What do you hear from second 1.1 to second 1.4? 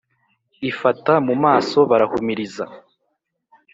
mu